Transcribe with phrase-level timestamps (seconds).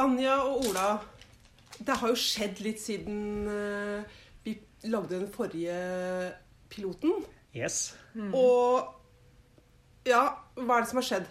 [0.00, 0.86] Anja og Ola,
[1.82, 4.54] det har jo skjedd litt siden eh, vi
[4.88, 5.76] lagde den forrige
[6.72, 7.24] piloten.
[7.52, 7.92] Yes.
[8.16, 8.88] Og
[10.08, 10.22] ja,
[10.56, 11.26] hva er det som har skjedd?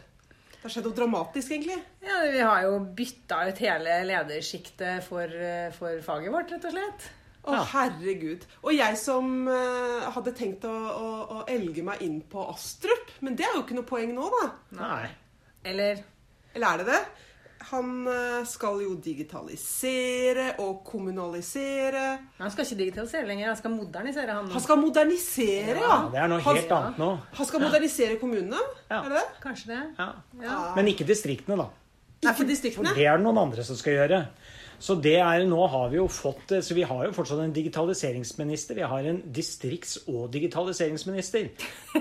[0.52, 1.80] Det har skjedd noe dramatisk, egentlig.
[2.06, 6.76] Ja, Vi har jo bytta ut hele ledersjiktet for, eh, for faget vårt, rett og
[6.76, 7.08] slett.
[7.42, 7.64] Å, Ja.
[7.72, 8.44] herregud.
[8.62, 13.34] Og jeg som uh, hadde tenkt å, å, å elge meg inn på Astrup, men
[13.36, 14.44] det er jo ikke noe poeng nå, da.
[14.78, 15.10] Nei.
[15.66, 16.04] Eller
[16.54, 17.00] Eller er det det?
[17.70, 22.06] Han eh, skal jo digitalisere og kommunalisere.
[22.40, 24.32] Han skal ikke digitalisere lenger, han skal modernisere.
[24.40, 25.90] Han, Han skal modernisere, ja!
[25.92, 27.12] Ja, det er noe Han- helt annet nå.
[27.38, 28.60] Han skal modernisere kommunene?
[28.90, 29.04] Ja.
[29.04, 29.28] Er det det?
[29.44, 29.82] Kanskje det?
[30.00, 30.10] Ja.
[30.42, 30.58] Ja.
[30.76, 31.70] Men ikke distriktene, da.
[32.24, 32.94] Nei, For distriktene?
[32.96, 34.26] det er det noen andre som skal gjøre.
[34.82, 38.74] Så det er, nå har vi jo fått Så vi har jo fortsatt en digitaliseringsminister.
[38.76, 41.50] Vi har en distrikts- og digitaliseringsminister.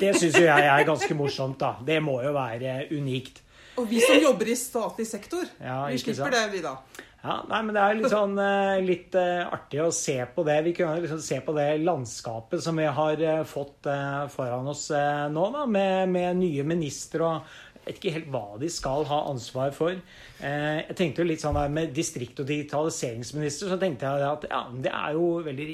[0.01, 1.75] Det syns jo jeg er ganske morsomt, da.
[1.85, 3.43] Det må jo være unikt.
[3.79, 6.75] Og vi som jobber i statlig sektor, Ja, vi slipper det, vi da.
[7.21, 10.57] Ja, nei, men Det er litt sånn eh, litt eh, artig å se på det.
[10.65, 13.91] Vi kunne liksom se på det landskapet som vi har eh, fått
[14.33, 18.69] foran oss nå, da, med, med nye ministre og jeg vet ikke helt hva de
[18.69, 19.95] skal ha ansvar for.
[19.97, 24.45] Eh, jeg tenkte jo litt sånn der Med distrikt- og digitaliseringsminister så tenkte jeg at
[24.51, 25.67] ja, det er jo veldig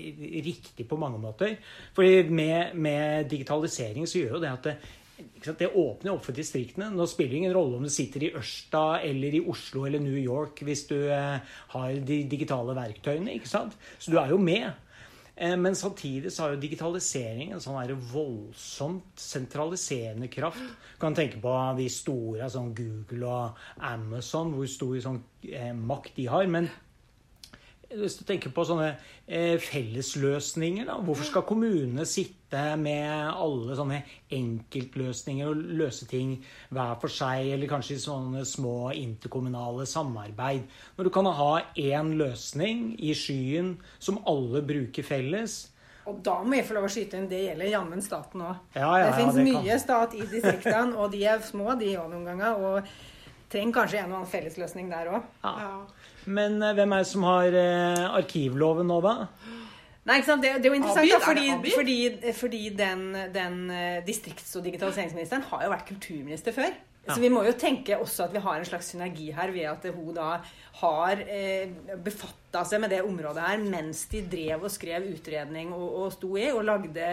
[0.47, 1.57] riktig på mange måter.
[1.97, 4.71] Fordi med, med digitalisering så gjør jo det at
[5.17, 6.91] det, åpner opp for distriktene.
[6.93, 10.19] Nå spiller det ingen rolle om du sitter i Ørsta eller i Oslo eller New
[10.19, 11.39] York hvis du eh,
[11.73, 13.37] har de digitale verktøyene.
[13.39, 13.77] ikke sant?
[13.99, 14.73] Så du er jo med.
[15.37, 20.65] Eh, Men samtidig så har jo digitalisering en sånn voldsomt sentraliserende kraft.
[20.97, 26.17] Du kan tenke på de store, sånn Google og Amazon, hvor stor sånn eh, makt
[26.17, 26.47] de har.
[26.49, 26.71] Men
[27.91, 28.97] hvis du tenker på sånne
[29.29, 30.97] eh, fellesløsninger, da.
[31.07, 34.01] Hvorfor skal kommunene sitte med alle sånne
[34.35, 36.37] enkeltløsninger og løse ting
[36.75, 40.67] hver for seg, eller kanskje i sånne små interkommunale samarbeid?
[40.99, 45.67] Når du kan ha én løsning i skyen som alle bruker felles.
[46.07, 48.61] Og da må jeg få lov å skyte inn, det gjelder jammen staten òg.
[48.77, 51.73] Ja, ja, det ja, finnes det kan- mye stat i distriktene, og de er små,
[51.81, 52.61] de òg noen ganger.
[52.63, 52.97] Og
[53.53, 55.31] trenger kanskje en og annen fellesløsning der òg.
[55.45, 55.71] Ja.
[56.27, 59.15] Men eh, hvem er det som har eh, arkivloven nå, da?
[60.07, 60.45] Nei, ikke sant?
[60.45, 64.67] Det, det er jo interessant, Abid, da, fordi, fordi, fordi den, den eh, distrikts- og
[64.67, 66.77] digitaliseringsministeren har jo vært kulturminister før.
[67.07, 69.85] Så vi må jo tenke også at vi har en slags synergi her ved at
[69.95, 70.41] hun da
[70.81, 71.71] har eh,
[72.05, 76.33] befatta seg med det området her mens de drev og skrev utredning og, og sto
[76.41, 77.07] i og lagde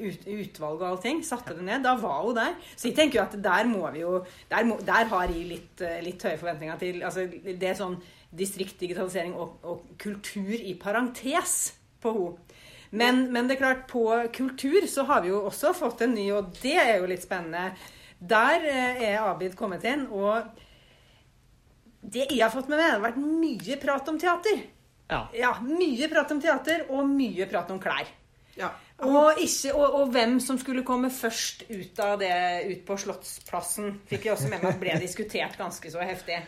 [0.00, 1.22] ut, utvalg og allting.
[1.26, 1.84] Satte det ned.
[1.84, 2.56] Da var hun der.
[2.74, 4.16] Så jeg tenker jo at der må vi jo
[4.50, 7.98] Der, må, der har jeg litt, eh, litt høye forventninger til altså Det er sånn
[8.34, 12.62] distrikt, digitalisering og, og kultur i parentes på henne.
[12.94, 16.28] Men, men det er klart, på kultur så har vi jo også fått en ny,
[16.30, 17.72] og det er jo litt spennende.
[18.30, 20.48] Der eh, er Abid kommet inn, og
[22.04, 24.64] det jeg har fått med meg, det har vært mye prat om teater.
[25.10, 25.20] Ja.
[25.36, 28.08] Ja, mye prat om teater, og mye prat om klær.
[28.60, 28.72] ja.
[29.04, 32.30] Og, ikke, og, og hvem som skulle komme først ut av det
[32.68, 36.38] ut på Slottsplassen, fikk jeg også med meg at ble diskutert ganske så heftig.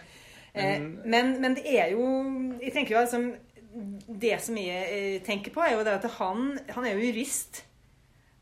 [0.54, 2.06] Eh, men, men det er jo
[2.62, 3.26] Jeg tenker jo liksom
[4.08, 7.65] Det som jeg eh, tenker på, er jo det at han, han er jo jurist.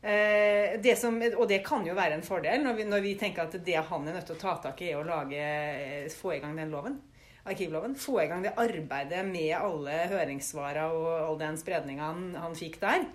[0.05, 3.47] Eh, det som, og det kan jo være en fordel når vi, når vi tenker
[3.47, 6.35] at det han er nødt til å ta tak i, er å lage, eh, få
[6.35, 6.99] i gang den loven.
[7.45, 7.95] Arkivloven.
[7.97, 12.77] Få i gang det arbeidet med alle høringssvarene og all den spredninga han, han fikk
[12.81, 13.07] der.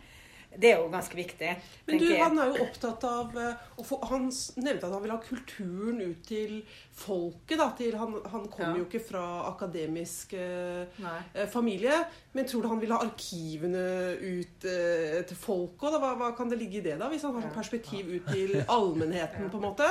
[0.50, 1.50] Det er jo ganske viktig.
[1.87, 4.25] Men du, han er jo opptatt av eh, få, Han
[4.59, 6.56] nevnte at han vil ha kulturen ut til
[6.99, 7.55] folket.
[7.61, 8.81] Da, til, han, han kommer Ja.
[8.83, 9.22] jo ikke fra
[9.53, 12.00] akademisk eh, eh, familie.
[12.34, 13.87] Men tror du han vil ha arkivene
[14.19, 16.00] ut eh, til folket?
[16.03, 17.09] Hva, hva kan det ligge i det, da?
[17.15, 19.87] Hvis han har sånn perspektiv ut til allmennheten, på en måte?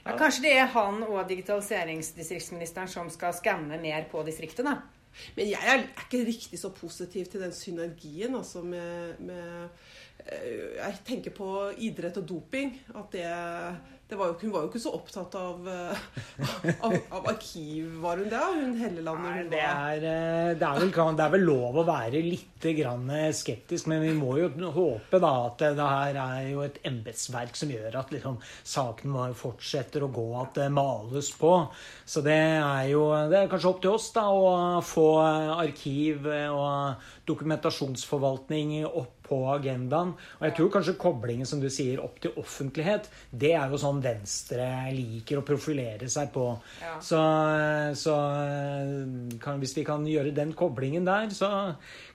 [0.00, 4.78] Ja, kanskje det er han og digitaliseringsdistriktsministeren som skal skanne mer på distriktet, da.
[5.36, 9.68] Men jeg er, ikke riktig så positiv til den synergien altså med, med
[10.26, 12.76] eh, Jeg tenker på idrett og doping.
[12.94, 13.26] At det
[14.18, 16.00] var jo, Hun var jo ikke så opptatt av, eh,
[16.86, 18.40] av, av arkiv, var hun det?
[18.40, 19.26] Hun Helleland?
[19.26, 23.06] Nei, det er, eh, det, er vel, det er vel lov å være litt grann
[23.36, 27.72] skeptisk, men vi må jo håpe da at det her er jo et embetsverk som
[27.72, 28.40] gjør at liksom,
[28.74, 31.54] saken fortsetter å gå, at det males på.
[32.04, 34.50] Så det er jo det er kanskje opp til oss da å
[34.84, 40.12] få arkiv og dokumentasjonsforvaltning opp på agendaen.
[40.38, 44.02] Og jeg tror kanskje koblingen som du sier opp til offentlighet, det er jo sånn
[44.04, 44.66] Venstre
[44.96, 46.48] liker å profilere seg på.
[46.82, 46.96] Ja.
[47.04, 47.22] Så,
[48.00, 48.16] så
[49.42, 51.50] kan, hvis vi kan gjøre den koblingen der, så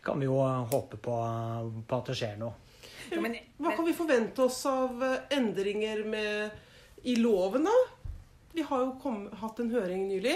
[0.05, 1.17] kan vi jo håpe på,
[1.87, 2.53] på at det skjer noe.
[3.11, 6.63] Ja, men, Hva kan vi forvente oss av eh, endringer med,
[7.05, 7.75] i loven, da?
[8.55, 10.35] Vi har jo kom, hatt en høring nylig.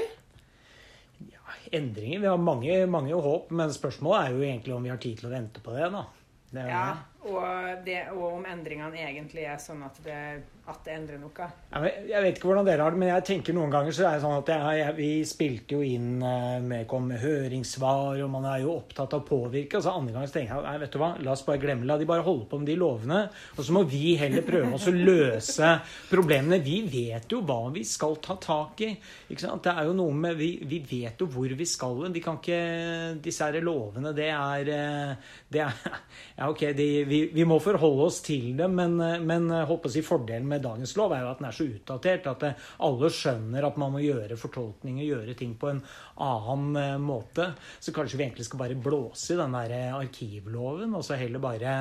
[1.31, 2.19] Ja, Endringer.
[2.19, 5.29] Vi har mange, mange håp, men spørsmålet er jo egentlig om vi har tid til
[5.29, 5.89] å vente på det.
[5.93, 6.05] da.
[6.51, 6.97] Det er jo Ja, det.
[7.27, 10.19] Og, det, og om endringene egentlig er sånn at det,
[10.69, 11.47] at det endrer noe.
[11.73, 14.21] Jeg vet- ikke hvordan dere har det, men jeg tenker noen ganger så er det
[14.23, 18.61] sånn at jeg, jeg, vi spilte jo inn eh, med, med høringssvar, og man er
[18.63, 19.79] jo opptatt av å påvirke.
[19.79, 21.87] Og så andre ganger så tenker jeg vet du hva, la oss bare glemme.
[21.89, 23.19] La de bare holde på med de lovene.
[23.57, 25.73] Og så må vi heller prøve oss å løse
[26.11, 26.61] problemene.
[26.63, 28.93] Vi vet jo hva vi skal ta tak i.
[29.33, 29.65] Ikke sant?
[29.65, 32.05] Det er jo noe med Vi, vi vet jo hvor vi skal.
[32.13, 32.61] De kan ikke
[33.25, 35.83] Disse her lovene, det er, eh, det er
[36.39, 38.95] Ja, ok, de, vi, vi må forholde oss til det, men,
[39.25, 42.45] men eh, si fordelen med dagens lov er jo at den er så utdatert at
[42.47, 45.81] eh, alle skjønner at man må gjøre fortolkninger, gjøre ting på en
[46.25, 47.51] annen eh, måte.
[47.79, 51.75] Så kanskje vi egentlig skal bare blåse i den der arkivloven, og så heller bare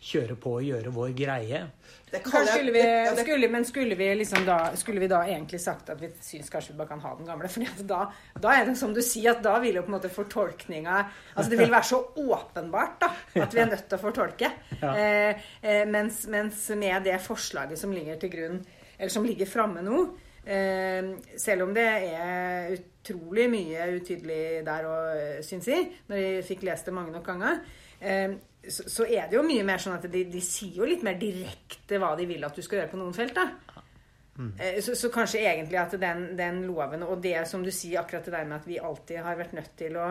[0.00, 1.64] kjøre på og gjøre vår greie.
[2.10, 2.82] Skulle vi,
[3.22, 6.72] skulle, men skulle vi, liksom da, skulle vi da egentlig sagt at vi syns kanskje
[6.74, 7.50] vi bare kan ha den gamle?
[7.54, 8.00] Fordi da,
[8.42, 11.46] da er det som du sier, at da vil jo på en måte fortolkninga Altså
[11.52, 13.12] det vil være så åpenbart da,
[13.44, 14.50] at vi er nødt til å fortolke.
[14.80, 14.90] Ja.
[14.90, 18.58] Eh, eh, mens, mens med det forslaget som ligger til grunn,
[18.98, 20.02] eller som ligger framme nå
[20.44, 26.66] eh, Selv om det er utrolig mye utydelig der òg, syns jeg, når jeg fikk
[26.68, 27.62] lest det mange nok ganger,
[28.00, 28.34] eh,
[28.68, 31.16] så, så er det jo mye mer sånn at de, de sier jo litt mer
[31.20, 33.38] direkte hva de vil at du skal gjøre på noen felt.
[33.38, 33.80] da.
[34.40, 34.52] Mm.
[34.80, 38.32] Så, så kanskje egentlig at den, den loven, og det som du sier, akkurat det
[38.32, 40.06] der med at vi alltid har vært nødt til å,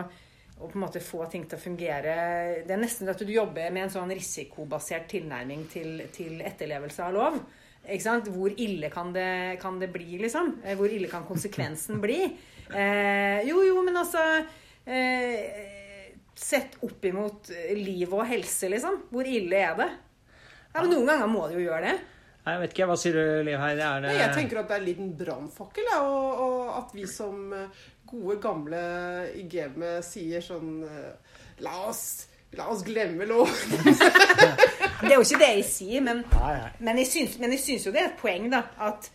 [0.60, 2.14] å på en måte få ting til å fungere
[2.66, 7.16] Det er nesten at du jobber med en sånn risikobasert tilnærming til, til etterlevelse av
[7.16, 7.40] lov.
[7.80, 10.60] Hvor ille kan det, kan det bli, liksom?
[10.62, 12.20] Eh, Hvor ille kan konsekvensen bli?
[12.70, 14.20] Eh, jo, jo, men altså
[14.86, 15.79] eh,
[16.40, 19.02] Sett opp imot liv og helse, liksom.
[19.12, 19.90] Hvor ille er det?
[20.70, 21.98] Ja, men Noen ganger må det jo gjøre det.
[22.40, 23.60] Nei, Jeg vet ikke, Hva sier du, Liv?
[23.60, 24.12] Er det...
[24.16, 27.82] Jeg tenker at det er en liten brannfakkel, ja, og, og at vi som eh,
[28.08, 28.80] gode, gamle
[29.36, 32.04] i gamet sier sånn eh, La oss,
[32.56, 33.76] la oss glemme loven.
[35.00, 36.70] Det er jo ikke det jeg sier, men, Nei, nei.
[36.84, 38.62] men, jeg syns, men jeg syns jo det er et poeng, da.
[38.84, 39.06] At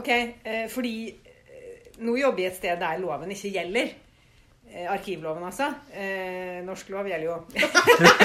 [0.00, 3.90] OK, eh, fordi eh, nå jobber jeg et sted der loven ikke gjelder.
[4.70, 5.70] Eh, arkivloven, altså.
[5.92, 7.38] Eh, norsk lov gjelder jo.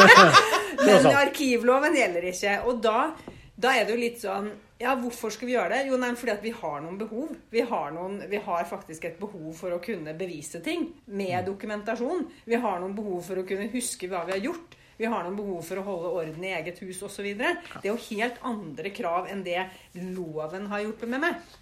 [0.85, 2.57] men arkivloven gjelder ikke.
[2.67, 3.07] Og da,
[3.55, 4.51] da er det jo litt sånn
[4.83, 5.83] Ja, hvorfor skal vi gjøre det?
[5.87, 7.31] Jo, nei, fordi at vi har noen behov.
[7.53, 12.25] Vi har, noen, vi har faktisk et behov for å kunne bevise ting med dokumentasjon.
[12.49, 14.75] Vi har noen behov for å kunne huske hva vi har gjort.
[14.99, 17.31] Vi har noen behov for å holde orden i eget hus osv.
[17.39, 17.47] Det
[17.79, 19.63] er jo helt andre krav enn det
[19.95, 21.55] loven har hjulpet med meg.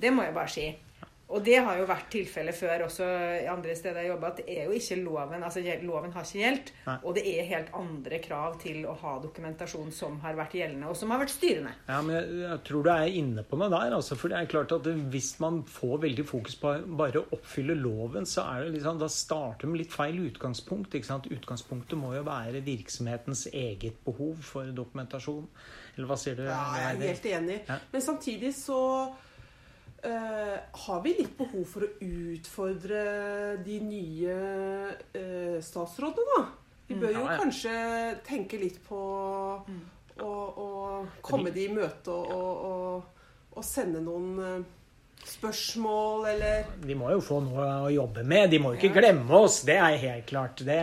[0.00, 0.66] Det må jeg bare si.
[1.34, 3.06] Og det har jo vært tilfellet før også
[3.42, 6.40] i andre steder jeg jobba, at det er jo ikke loven altså loven har ikke
[6.40, 6.72] gjeldt.
[6.94, 10.98] Og det er helt andre krav til å ha dokumentasjon som har vært gjeldende, og
[10.98, 11.74] som har vært styrende.
[11.88, 13.96] Ja, men jeg, jeg tror du er inne på noe der.
[13.98, 17.76] Altså, for det er klart at Hvis man får veldig fokus på bare å oppfylle
[17.78, 20.94] loven, så er det liksom, da starter med litt feil utgangspunkt.
[20.94, 21.30] ikke sant?
[21.34, 25.46] Utgangspunktet må jo være virksomhetens eget behov for dokumentasjon.
[25.96, 26.46] Eller hva sier du?
[26.46, 27.60] Ja, jeg er helt enig.
[27.68, 27.78] Ja.
[27.92, 28.80] Men samtidig så
[30.06, 33.00] eh, har vi litt behov for å utfordre
[33.64, 34.36] de nye
[35.16, 36.44] uh, statsrådene, da.
[36.88, 37.38] Vi bør jo Ja, ja.
[37.40, 37.74] kanskje
[38.26, 39.00] tenke litt på
[40.20, 40.68] å, å
[41.24, 43.22] komme de i møte og, og, og,
[43.56, 44.66] og sende noen eh,
[45.28, 48.50] spørsmål eller De må jo få noe å jobbe med.
[48.52, 49.60] De må jo ikke glemme oss.
[49.66, 50.62] Det er helt klart.
[50.66, 50.76] Det,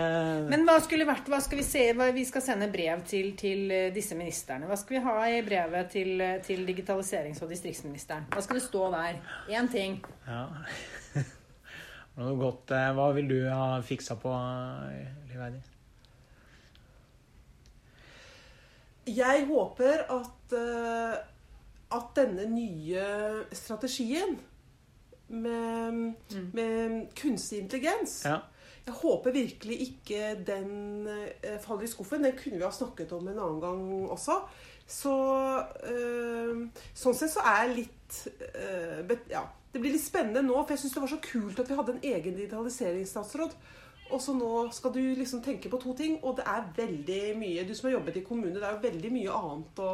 [0.51, 3.71] Men hva skulle vært, hva skal vi se, hva, vi skal sende brev til, til
[3.71, 4.67] eh, disse ministerne.
[4.69, 8.25] Hva skal vi ha i brevet til, eh, til digitaliserings- og distriktsministeren?
[8.33, 9.19] Hva skal det stå der?
[9.49, 9.99] Én ting.
[10.27, 10.45] ja.
[12.21, 12.71] Noe godt.
[12.75, 14.31] eh, Hva vil du ha fiksa på,
[15.31, 15.61] Liv Eidi?
[19.11, 21.15] Jeg håper at, eh,
[21.91, 23.03] at denne nye
[23.55, 24.37] strategien
[25.31, 26.15] med,
[26.53, 28.39] med kunstig intelligens Ja.
[28.81, 32.23] Jeg håper virkelig ikke den eh, faller i skuffen.
[32.25, 34.39] Den kunne vi ha snakket om en annen gang også.
[34.89, 35.13] Så
[35.85, 36.63] øh,
[36.97, 38.21] Sånn sett så er jeg litt
[38.55, 39.45] øh, bet, Ja.
[39.71, 41.93] Det blir litt spennende nå, for jeg syns det var så kult at vi hadde
[41.93, 43.53] en egen digitaliseringsstatsråd.
[44.11, 47.63] Og så nå skal du liksom tenke på to ting, og det er veldig mye
[47.63, 49.93] Du som har jobbet i kommune, det er jo veldig mye annet å,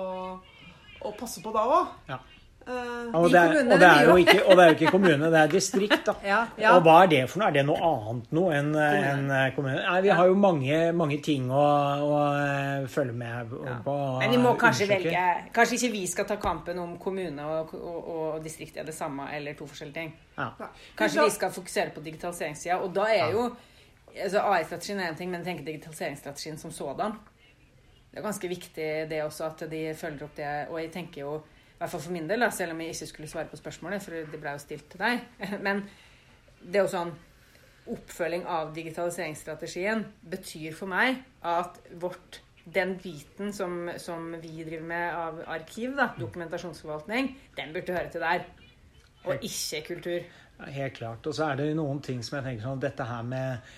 [1.02, 1.94] å passe på da òg.
[2.10, 2.20] Ja.
[2.68, 4.92] Eh, Og I det, er, og, det er jo ikke, og det er jo ikke
[4.92, 6.16] kommune, det er distrikt, da.
[6.28, 6.74] Ja, ja.
[6.76, 7.48] Og hva er det for noe?
[7.48, 9.78] Er det noe annet noe enn en kommune?
[9.86, 11.62] Nei, vi har jo mange, mange ting å,
[12.04, 13.54] å eh, følge med
[13.86, 13.96] på.
[14.20, 15.14] Men vi må kanskje undersøke.
[15.14, 18.98] velge Kanskje ikke vi skal ta kampen om kommune og, og, og distrikt er det
[18.98, 20.12] samme, eller to forskjellige ting.
[20.36, 20.52] Ja.
[21.00, 22.82] Kanskje vi skal fokusere på digitaliseringssida.
[22.84, 23.48] Og da er jo
[24.18, 27.16] altså AI-strategien er en ting, men tenk digitaliseringsstrategien som sådan.
[28.18, 30.54] Det er ganske viktig det også at de følger opp det.
[30.72, 33.08] Og jeg tenker jo, i hvert fall for min del, da, selv om jeg ikke
[33.12, 35.22] skulle svare på spørsmålet, for det ble jo stilt til deg
[35.68, 35.84] Men
[36.64, 37.14] det er jo sånn
[37.94, 40.02] oppfølging av digitaliseringsstrategien
[40.34, 46.10] betyr for meg at vårt den biten som, som vi driver med av arkiv, da,
[46.18, 48.50] dokumentasjonsforvaltning, den burde høre til der.
[49.30, 50.26] Og ikke kultur.
[50.74, 51.30] Helt klart.
[51.30, 53.74] Og så er det noen ting som jeg tenker sånn Dette her med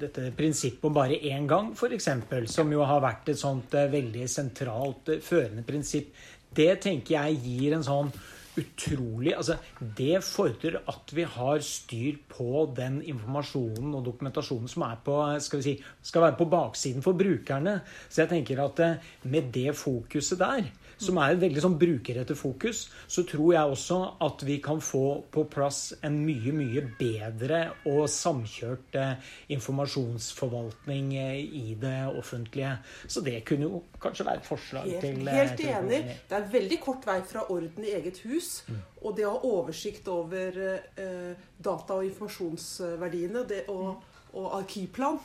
[0.00, 2.08] dette prinsippet om bare én gang, f.eks.,
[2.50, 6.10] som jo har vært et sånt eh, veldig sentralt eh, førende prinsipp,
[6.56, 8.10] det tenker jeg gir en sånn
[8.56, 9.58] utrolig altså
[9.98, 15.64] Det fordrer at vi har styr på den informasjonen og dokumentasjonen som er på, skal,
[15.66, 17.82] si, skal være på baksiden for brukerne.
[18.08, 22.38] Så jeg tenker at eh, med det fokuset der, som er et veldig sånn brukerrettet
[22.40, 25.02] fokus, så tror jeg også at vi kan få
[25.34, 27.58] på plass en mye, mye bedre
[27.90, 32.78] og samkjørt eh, informasjonsforvaltning eh, i det offentlige.
[33.06, 36.00] Så det kunne jo kanskje være et forslag helt, til Helt til- enig.
[36.28, 38.64] Det er veldig kort vei fra orden i eget hus.
[39.02, 40.60] Og det å ha oversikt over
[40.96, 45.18] eh, data- og informasjonsverdiene det, og, og arkivplan.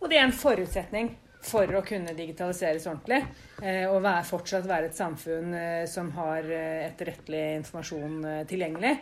[0.00, 1.12] Og det er en forutsetning
[1.46, 3.20] for å kunne digitaliseres ordentlig.
[3.62, 8.18] Eh, og være, fortsatt være et samfunn eh, som har eh, etterrettelig informasjon
[8.50, 8.96] tilgjengelig.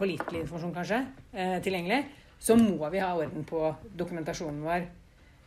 [0.00, 1.02] Pålitelig informasjon, kanskje,
[1.36, 2.00] eh, tilgjengelig.
[2.40, 3.66] Så må vi ha orden på
[4.00, 4.86] dokumentasjonen vår.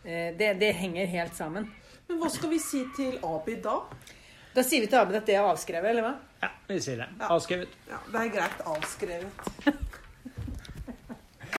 [0.05, 1.65] Eh, det, det henger helt sammen.
[2.08, 3.79] Men hva skal vi si til Abid da?
[4.53, 6.13] Da sier vi til Abid at det er avskrevet, eller hva?
[6.43, 7.08] Ja, vi sier det.
[7.25, 7.74] Avskrevet.
[7.89, 9.51] Ja, Det er greit avskrevet.